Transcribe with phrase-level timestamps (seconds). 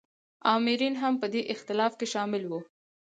[0.53, 2.61] آمرین هم په دې اختلاف کې شامل وي.